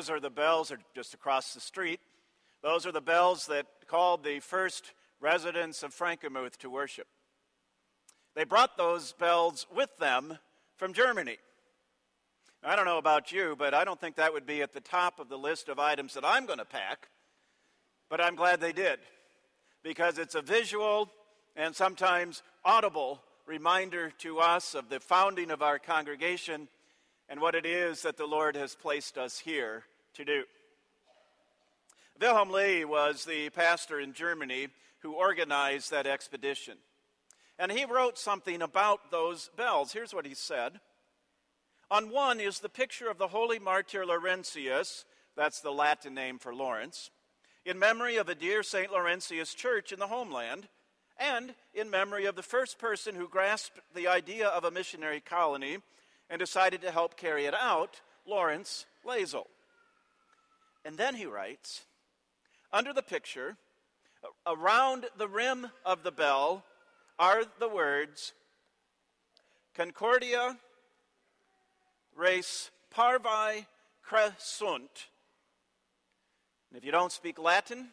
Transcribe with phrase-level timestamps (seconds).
[0.00, 2.00] Those are the bells are just across the street.
[2.62, 7.06] Those are the bells that called the first residents of Frankenmuth to worship.
[8.34, 10.38] They brought those bells with them
[10.78, 11.36] from Germany.
[12.64, 15.20] I don't know about you, but I don't think that would be at the top
[15.20, 17.10] of the list of items that I'm going to pack.
[18.08, 19.00] But I'm glad they did
[19.82, 21.10] because it's a visual
[21.56, 26.68] and sometimes audible reminder to us of the founding of our congregation
[27.28, 30.44] and what it is that the Lord has placed us here to do.
[32.20, 34.68] Wilhelm Löhe was the pastor in Germany
[35.00, 36.76] who organized that expedition.
[37.58, 39.92] And he wrote something about those bells.
[39.92, 40.80] Here's what he said
[41.90, 45.04] On one is the picture of the holy martyr Laurentius,
[45.36, 47.10] that's the Latin name for Lawrence,
[47.64, 48.90] in memory of a dear St.
[48.90, 50.68] Laurentius church in the homeland,
[51.18, 55.78] and in memory of the first person who grasped the idea of a missionary colony
[56.30, 59.46] and decided to help carry it out, Lawrence Loisel.
[60.84, 61.82] And then he writes
[62.72, 63.56] Under the picture,
[64.46, 66.64] around the rim of the bell,
[67.18, 68.32] are the words
[69.74, 70.56] Concordia
[72.16, 73.66] res parvae
[74.02, 75.08] crescunt.
[76.70, 77.88] And if you don't speak Latin,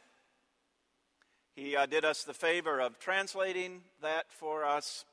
[1.55, 5.05] he uh, did us the favor of translating that for us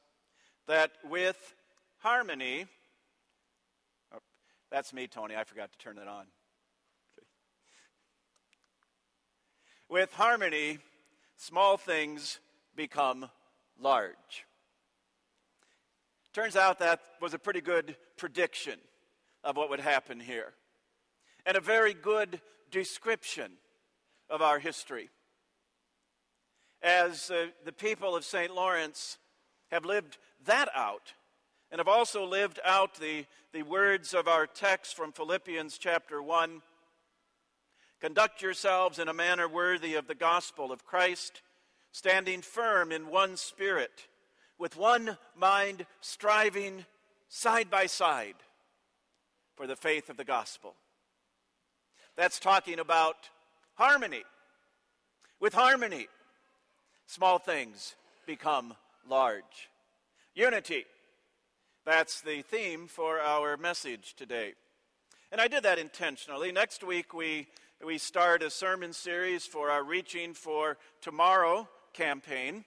[0.66, 1.54] that with
[1.98, 2.66] harmony,
[4.14, 4.18] oh,
[4.70, 5.36] that's me, Tony.
[5.36, 6.26] I forgot to turn it on.
[7.18, 7.26] Okay.
[9.88, 10.78] With harmony,
[11.36, 12.40] small things
[12.74, 13.28] become
[13.78, 14.46] large.
[16.32, 18.78] Turns out that was a pretty good prediction
[19.44, 20.54] of what would happen here,
[21.46, 23.52] and a very good description
[24.30, 25.10] of our history
[26.82, 28.54] as uh, the people of St.
[28.54, 29.18] Lawrence
[29.70, 31.14] have lived that out
[31.70, 36.62] and have also lived out the, the words of our text from Philippians chapter 1.
[38.04, 41.40] Conduct yourselves in a manner worthy of the gospel of Christ,
[41.90, 44.08] standing firm in one spirit,
[44.58, 46.84] with one mind, striving
[47.30, 48.34] side by side
[49.56, 50.74] for the faith of the gospel.
[52.14, 53.30] That's talking about
[53.76, 54.24] harmony.
[55.40, 56.08] With harmony,
[57.06, 57.94] small things
[58.26, 58.74] become
[59.08, 59.70] large.
[60.34, 60.84] Unity.
[61.86, 64.52] That's the theme for our message today.
[65.32, 66.52] And I did that intentionally.
[66.52, 67.48] Next week, we,
[67.84, 72.64] we start a sermon series for our Reaching for Tomorrow campaign.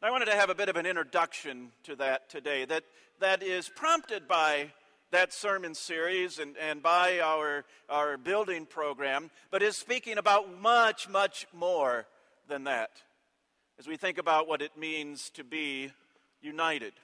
[0.00, 2.84] I wanted to have a bit of an introduction to that today that,
[3.20, 4.72] that is prompted by
[5.10, 11.06] that sermon series and, and by our, our building program, but is speaking about much,
[11.06, 12.06] much more
[12.48, 12.90] than that
[13.78, 15.90] as we think about what it means to be
[16.40, 16.94] united.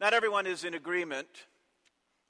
[0.00, 1.28] Not everyone is in agreement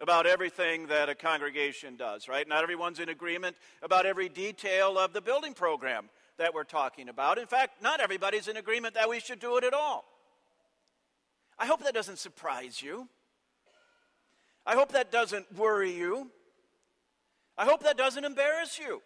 [0.01, 2.47] about everything that a congregation does, right?
[2.47, 7.39] Not everyone's in agreement about every detail of the building program that we're talking about.
[7.39, 10.05] In fact, not everybody's in agreement that we should do it at all.
[11.59, 13.09] I hope that doesn't surprise you.
[14.67, 16.31] I hope that doesn't worry you.
[17.57, 19.01] I hope that doesn't embarrass you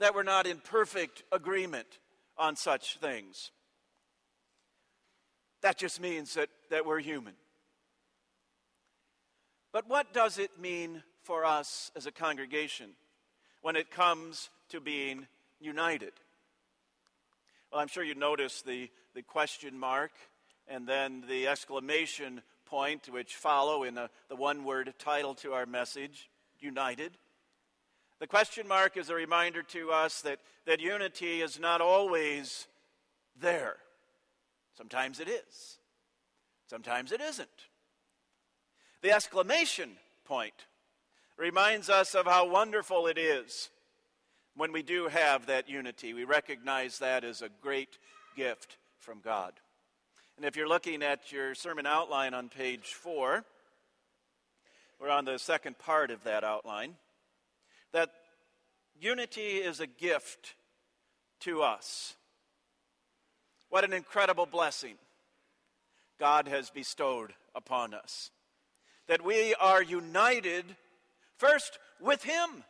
[0.00, 1.98] that we're not in perfect agreement
[2.36, 3.50] on such things.
[5.62, 7.34] That just means that, that we're human.
[9.72, 12.90] But what does it mean for us as a congregation
[13.62, 15.26] when it comes to being
[15.60, 16.12] united?
[17.70, 20.12] Well, I'm sure you noticed the, the question mark
[20.66, 25.66] and then the exclamation point, which follow in the, the one word title to our
[25.66, 27.12] message united.
[28.18, 32.66] The question mark is a reminder to us that, that unity is not always
[33.40, 33.76] there.
[34.76, 35.78] Sometimes it is,
[36.68, 37.48] sometimes it isn't.
[39.02, 39.92] The exclamation
[40.24, 40.66] point
[41.38, 43.70] reminds us of how wonderful it is
[44.54, 46.12] when we do have that unity.
[46.12, 47.98] We recognize that as a great
[48.36, 49.54] gift from God.
[50.36, 53.44] And if you're looking at your sermon outline on page four,
[55.00, 56.94] we're on the second part of that outline
[57.92, 58.10] that
[59.00, 60.54] unity is a gift
[61.40, 62.14] to us.
[63.70, 64.96] What an incredible blessing
[66.18, 68.30] God has bestowed upon us.
[69.10, 70.64] That we are united
[71.36, 72.62] first with Him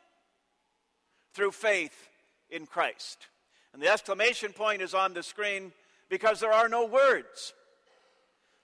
[1.35, 2.09] through faith
[2.49, 3.27] in Christ.
[3.75, 5.73] And the exclamation point is on the screen
[6.09, 7.53] because there are no words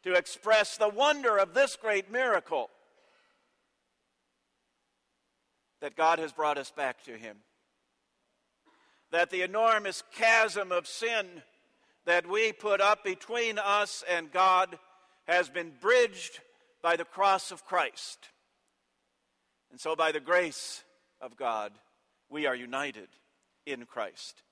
[0.05, 2.71] to express the wonder of this great miracle
[5.83, 7.37] that God has brought us back to Him.
[9.11, 11.27] That the enormous chasm of sin
[12.07, 14.79] that we put up between us and God
[15.27, 16.41] has been bridged
[16.87, 18.29] by the cross of Christ.
[19.73, 20.85] And so, by the grace
[21.21, 21.73] of God,
[22.31, 23.09] we are united
[23.67, 24.45] in Christ.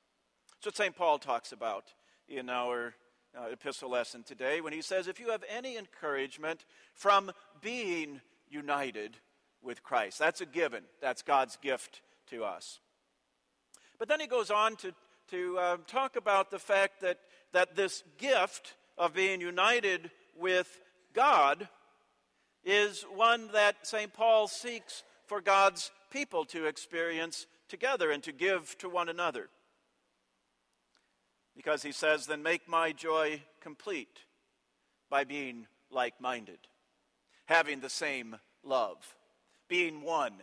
[0.57, 0.97] That's what St.
[0.97, 1.85] Paul talks about
[2.29, 2.95] in our
[3.39, 7.31] uh, epistle lesson today when he says, If you have any encouragement from
[7.63, 8.21] being
[8.51, 9.17] united
[9.63, 10.83] with Christ, that's a given.
[11.01, 12.81] That's God's gift to us.
[13.97, 14.93] But then he goes on to,
[15.31, 17.21] to uh, talk about the fact that,
[17.53, 20.81] that this gift of being united with
[21.13, 21.69] God
[22.65, 24.13] is one that St.
[24.13, 29.49] Paul seeks for God's people to experience together and to give to one another.
[31.57, 34.19] Because he says, then make my joy complete
[35.09, 36.59] by being like minded,
[37.47, 39.15] having the same love,
[39.69, 40.35] being one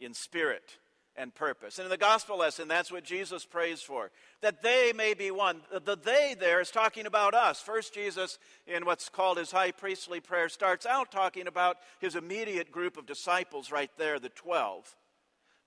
[0.00, 0.78] in spirit
[1.18, 1.78] and purpose.
[1.78, 4.10] And in the gospel lesson, that's what Jesus prays for,
[4.40, 5.60] that they may be one.
[5.70, 7.60] The they there is talking about us.
[7.60, 12.70] First, Jesus, in what's called his high priestly prayer, starts out talking about his immediate
[12.70, 14.94] group of disciples right there, the 12.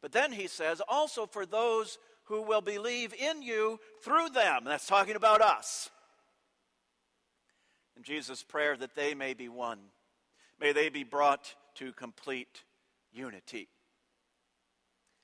[0.02, 4.64] But then he says, also for those who will believe in you through them.
[4.64, 5.90] That's talking about us.
[7.98, 9.80] In Jesus' prayer, that they may be one.
[10.60, 12.64] May they be brought to complete
[13.12, 13.68] unity.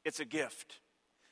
[0.07, 0.79] It's a gift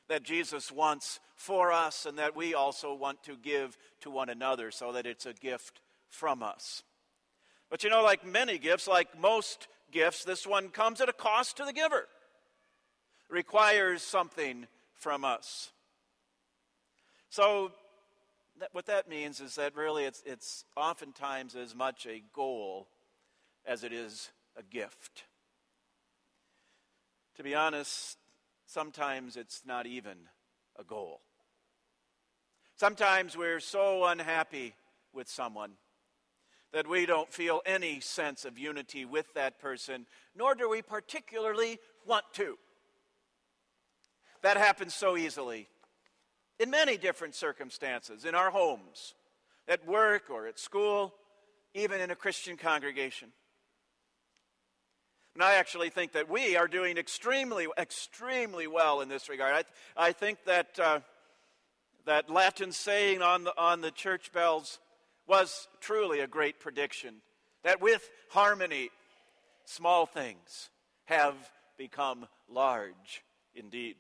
[0.09, 4.69] that Jesus wants for us and that we also want to give to one another
[4.69, 5.79] so that it's a gift
[6.09, 6.83] from us.
[7.69, 11.55] But you know, like many gifts, like most gifts, this one comes at a cost
[11.55, 12.05] to the giver, it
[13.29, 15.71] requires something from us.
[17.29, 17.71] So,
[18.59, 22.89] that, what that means is that really it's, it's oftentimes as much a goal
[23.65, 25.23] as it is a gift.
[27.37, 28.17] To be honest,
[28.65, 30.17] sometimes it's not even
[30.77, 31.21] a goal.
[32.75, 34.73] Sometimes we're so unhappy
[35.13, 35.71] with someone
[36.73, 41.79] that we don't feel any sense of unity with that person, nor do we particularly
[42.05, 42.57] want to.
[44.41, 45.69] That happens so easily
[46.59, 49.13] in many different circumstances, in our homes,
[49.67, 51.13] at work or at school,
[51.73, 53.29] even in a Christian congregation.
[55.35, 59.65] And I actually think that we are doing extremely, extremely well in this regard.
[59.97, 61.01] I, I think that, uh,
[62.05, 64.79] that Latin saying on the, on the church bells
[65.27, 67.15] was truly a great prediction.
[67.65, 68.91] That with harmony,
[69.65, 70.69] small things
[71.05, 71.35] have
[71.77, 73.23] become large
[73.53, 73.97] indeed.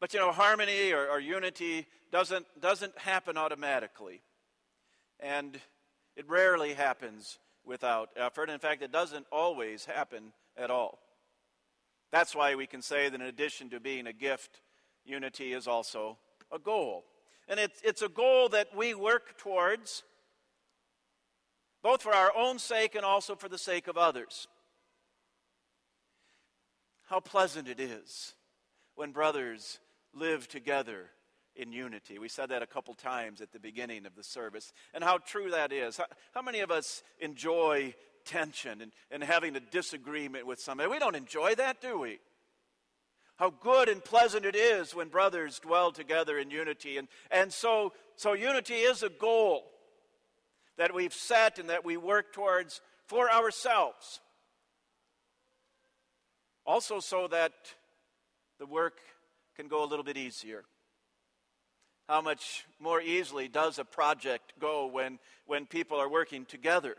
[0.00, 4.22] But you know, harmony or, or unity doesn't, doesn't happen automatically.
[5.18, 5.60] And
[6.16, 8.50] it rarely happens without effort.
[8.50, 10.98] In fact, it doesn't always happen at all.
[12.10, 14.60] That's why we can say that in addition to being a gift,
[15.04, 16.18] unity is also
[16.52, 17.04] a goal.
[17.48, 20.02] And it's, it's a goal that we work towards,
[21.82, 24.48] both for our own sake and also for the sake of others.
[27.08, 28.34] How pleasant it is
[28.94, 29.78] when brothers
[30.12, 31.10] live together
[31.60, 32.18] in unity.
[32.18, 35.50] We said that a couple times at the beginning of the service, and how true
[35.50, 35.98] that is.
[35.98, 40.90] How, how many of us enjoy tension and, and having a disagreement with somebody?
[40.90, 42.18] We don't enjoy that, do we?
[43.36, 46.98] How good and pleasant it is when brothers dwell together in unity.
[46.98, 49.64] And, and so, so, unity is a goal
[50.76, 54.20] that we've set and that we work towards for ourselves.
[56.66, 57.52] Also, so that
[58.58, 58.98] the work
[59.56, 60.64] can go a little bit easier
[62.10, 66.96] how much more easily does a project go when, when people are working together.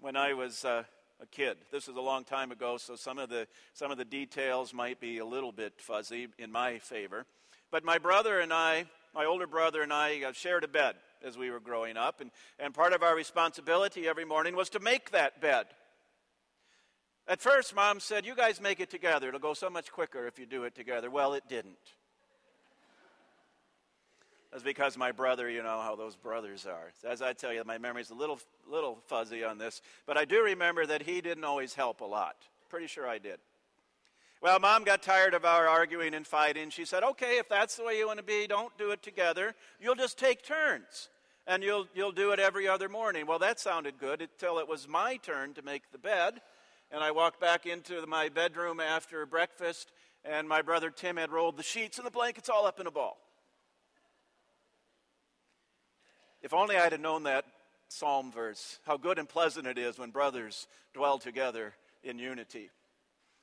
[0.00, 0.82] When I was uh,
[1.22, 4.04] a kid, this is a long time ago, so some of, the, some of the
[4.04, 7.26] details might be a little bit fuzzy in my favor.
[7.70, 11.38] But my brother and I, my older brother and I, uh, shared a bed as
[11.38, 15.12] we were growing up, and, and part of our responsibility every morning was to make
[15.12, 15.66] that bed.
[17.28, 19.28] At first, mom said, You guys make it together.
[19.28, 21.08] It'll go so much quicker if you do it together.
[21.08, 21.94] Well, it didn't.
[24.56, 26.90] That's because my brother, you know how those brothers are.
[27.06, 30.42] As I tell you, my memory's a little, little fuzzy on this, but I do
[30.42, 32.36] remember that he didn't always help a lot.
[32.70, 33.38] Pretty sure I did.
[34.40, 36.70] Well, mom got tired of our arguing and fighting.
[36.70, 39.54] She said, okay, if that's the way you want to be, don't do it together.
[39.78, 41.10] You'll just take turns
[41.46, 43.26] and you'll, you'll do it every other morning.
[43.26, 46.40] Well, that sounded good until it was my turn to make the bed.
[46.90, 49.92] And I walked back into my bedroom after breakfast,
[50.24, 52.90] and my brother Tim had rolled the sheets and the blankets all up in a
[52.90, 53.18] ball.
[56.46, 57.44] If only I'd have known that
[57.88, 61.74] psalm verse, how good and pleasant it is when brothers dwell together
[62.04, 62.70] in unity.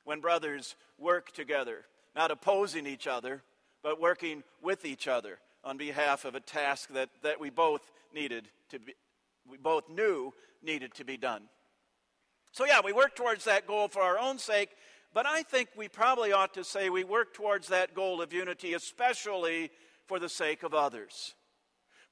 [0.04, 1.84] When brothers work together,
[2.16, 3.42] not opposing each other,
[3.82, 7.82] but working with each other on behalf of a task that, that we both
[8.14, 8.94] needed to be,
[9.46, 10.32] we both knew
[10.62, 11.42] needed to be done.
[12.52, 14.70] So, yeah, we work towards that goal for our own sake,
[15.12, 18.72] but I think we probably ought to say we work towards that goal of unity,
[18.72, 19.70] especially
[20.06, 21.34] for the sake of others.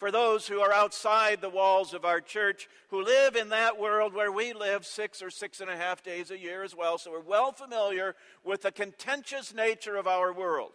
[0.02, 4.14] For those who are outside the walls of our church, who live in that world
[4.14, 7.12] where we live six or six and a half days a year as well, so
[7.12, 10.72] we're well familiar with the contentious nature of our world.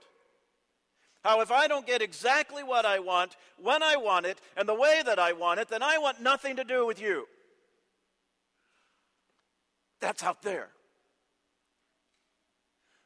[1.25, 4.74] How, if I don't get exactly what I want, when I want it, and the
[4.74, 7.25] way that I want it, then I want nothing to do with you.
[10.00, 10.69] That's out there.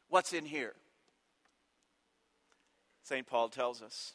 [0.08, 0.76] What's in here?
[3.02, 3.26] St.
[3.26, 4.14] Paul tells us.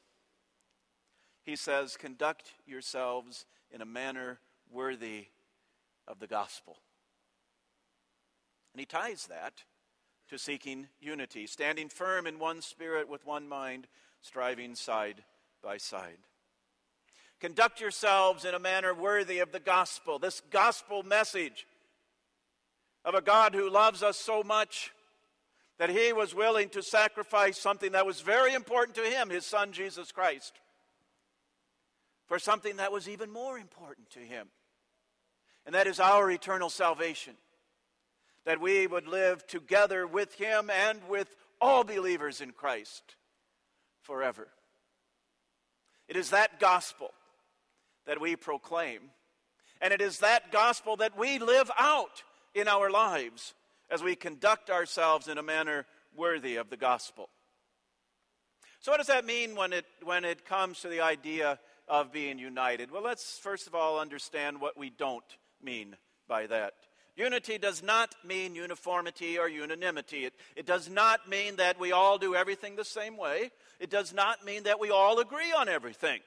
[1.46, 5.26] He says, Conduct yourselves in a manner worthy
[6.08, 6.76] of the gospel.
[8.74, 9.62] And he ties that
[10.28, 13.86] to seeking unity, standing firm in one spirit with one mind,
[14.20, 15.22] striving side
[15.62, 16.18] by side.
[17.40, 21.64] Conduct yourselves in a manner worthy of the gospel, this gospel message
[23.04, 24.90] of a God who loves us so much
[25.78, 29.70] that he was willing to sacrifice something that was very important to him, his son
[29.70, 30.54] Jesus Christ,
[32.26, 34.48] for something that was even more important to him,
[35.64, 37.34] and that is our eternal salvation
[38.44, 43.16] that we would live together with him and with all believers in Christ
[44.02, 44.48] forever.
[46.08, 47.12] It is that gospel
[48.06, 49.00] that we proclaim,
[49.80, 52.22] and it is that gospel that we live out
[52.54, 53.54] in our lives
[53.90, 55.84] as we conduct ourselves in a manner
[56.16, 57.28] worthy of the gospel.
[58.80, 62.38] So, what does that mean when it, when it comes to the idea of being
[62.38, 62.90] united?
[62.90, 65.24] Well, let's first of all understand what we don't
[65.62, 65.96] mean
[66.28, 66.74] by that.
[67.16, 70.26] Unity does not mean uniformity or unanimity.
[70.26, 73.50] It, it does not mean that we all do everything the same way.
[73.80, 76.20] It does not mean that we all agree on everything.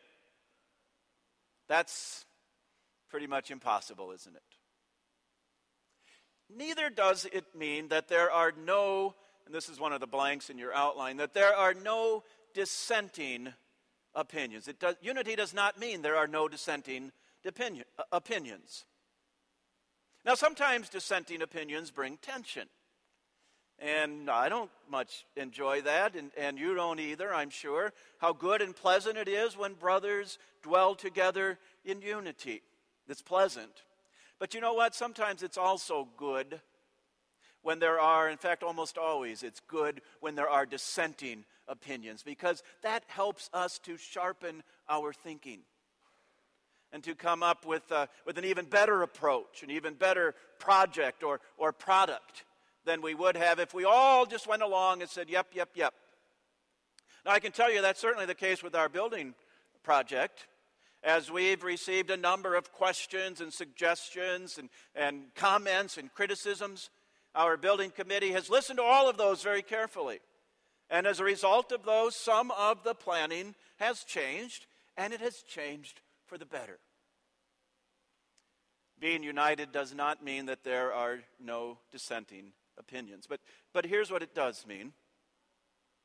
[1.68, 2.26] That's
[3.10, 4.42] pretty much impossible, isn't it?
[6.58, 9.14] Neither does it mean that there are no,
[9.46, 12.24] and this is one of the blanks in your outline, that there are no
[12.56, 13.54] dissenting
[14.20, 14.70] opinions.
[14.80, 17.12] Does, unity does not mean there are no dissenting
[17.46, 18.86] opinion, uh, opinions.
[20.26, 22.68] Now, sometimes dissenting opinions bring tension.
[23.80, 27.94] And I don't much enjoy that, and, and you don't either, I'm sure.
[28.18, 32.62] How good and pleasant it is when brothers dwell together in unity.
[33.08, 33.72] It's pleasant.
[34.38, 34.94] But you know what?
[34.94, 36.60] Sometimes it's also good
[37.62, 42.64] when there are, in fact, almost always, it's good when there are dissenting opinions because
[42.82, 45.60] that helps us to sharpen our thinking
[46.92, 51.24] and to come up with, uh, with an even better approach, an even better project
[51.24, 52.46] or, or product
[52.86, 55.94] than we would have if we all just went along and said, yep, yep, yep.
[57.26, 59.36] Now, I can tell you that's certainly the case with our building
[59.84, 60.48] project.
[61.04, 66.90] As we've received a number of questions and suggestions and, and comments and criticisms,
[67.36, 70.20] our building committee has listened to all of those very carefully.
[70.90, 74.66] And as a result of those, some of the planning has changed,
[74.98, 76.80] and it has changed for the better.
[79.00, 83.26] Being united does not mean that there are no dissenting opinions.
[83.28, 83.40] But,
[83.72, 84.94] but here's what it does mean.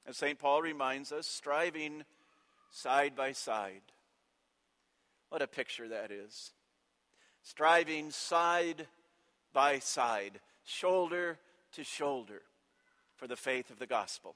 [0.07, 0.39] As St.
[0.39, 2.05] Paul reminds us, striving
[2.71, 3.83] side by side.
[5.31, 6.53] What a picture that is.
[7.43, 8.87] Striving side
[9.53, 11.39] by side, shoulder
[11.73, 12.43] to shoulder
[13.17, 14.35] for the faith of the gospel.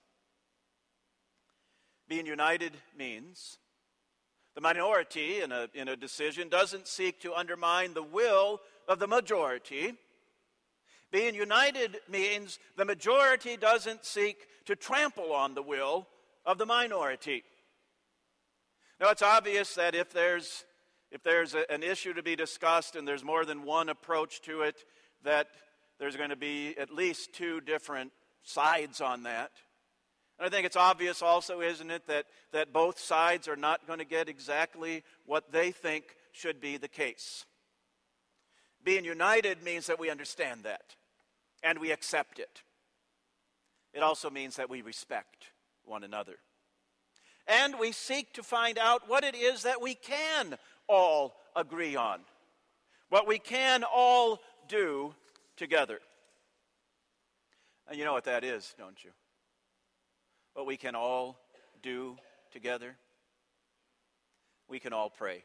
[2.08, 3.58] Being united means
[4.54, 9.06] the minority in a, in a decision doesn't seek to undermine the will of the
[9.06, 9.94] majority.
[11.10, 16.08] Being united means the majority doesn't seek to trample on the will
[16.44, 17.44] of the minority.
[19.00, 20.64] Now, it's obvious that if there's,
[21.12, 24.62] if there's a, an issue to be discussed and there's more than one approach to
[24.62, 24.84] it,
[25.24, 25.48] that
[25.98, 28.12] there's going to be at least two different
[28.42, 29.50] sides on that.
[30.38, 33.98] And I think it's obvious also, isn't it, that, that both sides are not going
[33.98, 37.44] to get exactly what they think should be the case.
[38.84, 40.94] Being united means that we understand that
[41.62, 42.62] and we accept it.
[43.92, 45.46] It also means that we respect
[45.84, 46.36] one another.
[47.48, 52.20] And we seek to find out what it is that we can all agree on,
[53.08, 54.38] what we can all
[54.68, 55.14] do
[55.58, 55.98] together.
[57.88, 59.10] And you know what that is, don't you?
[60.58, 61.38] what we can all
[61.84, 62.16] do
[62.50, 62.96] together?
[64.68, 65.44] We can all pray.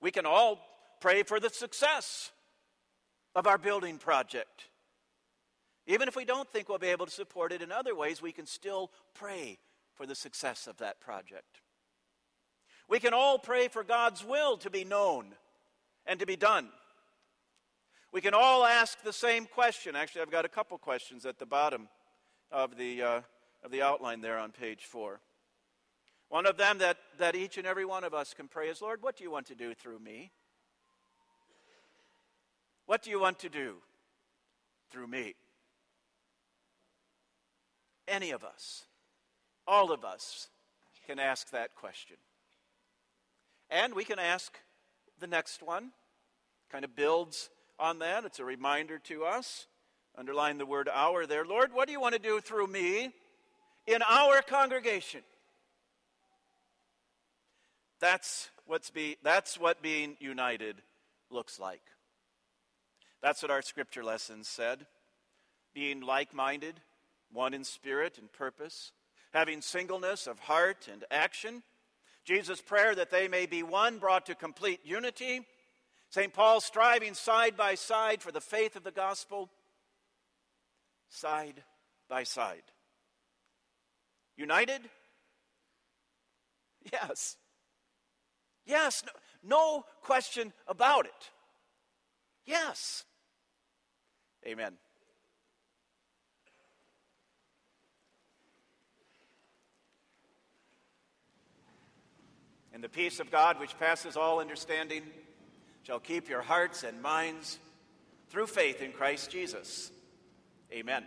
[0.00, 0.58] We can all
[1.02, 2.32] pray for the success
[3.34, 4.70] of our building project.
[5.86, 8.32] Even if we don't think we'll be able to support it in other ways, we
[8.32, 9.58] can still pray
[9.96, 11.60] for the success of that project.
[12.88, 15.26] We can all pray for God's will to be known
[16.06, 16.70] and to be done.
[18.12, 19.96] We can all ask the same question.
[19.96, 21.88] Actually, I've got a couple questions at the bottom
[22.50, 23.20] of the, uh,
[23.62, 25.20] of the outline there on page four.
[26.28, 29.02] One of them that, that each and every one of us can pray is Lord,
[29.02, 30.30] what do you want to do through me?
[32.86, 33.76] What do you want to do
[34.90, 35.34] through me?
[38.08, 38.84] Any of us,
[39.66, 40.48] all of us,
[41.06, 42.16] can ask that question.
[43.70, 44.58] And we can ask
[45.20, 45.90] the next one,
[46.70, 47.48] kind of builds
[47.78, 48.24] on that.
[48.24, 49.66] It's a reminder to us.
[50.16, 51.44] Underline the word our there.
[51.44, 53.10] Lord, what do you want to do through me
[53.86, 55.20] in our congregation?
[58.00, 60.76] That's, what's be, that's what being united
[61.30, 61.82] looks like.
[63.22, 64.86] That's what our scripture lessons said.
[65.74, 66.80] Being like minded,
[67.32, 68.92] one in spirit and purpose,
[69.32, 71.62] having singleness of heart and action.
[72.24, 75.40] Jesus' prayer that they may be one, brought to complete unity.
[76.16, 76.32] St.
[76.32, 79.50] Paul striving side by side for the faith of the gospel,
[81.10, 81.62] side
[82.08, 82.62] by side.
[84.34, 84.80] United?
[86.90, 87.36] Yes.
[88.64, 89.12] Yes, no,
[89.58, 91.30] no question about it.
[92.46, 93.04] Yes.
[94.46, 94.72] Amen.
[102.72, 105.02] And the peace of God, which passes all understanding,
[105.86, 107.60] shall keep your hearts and minds
[108.28, 109.92] through faith in Christ Jesus.
[110.72, 111.04] Amen.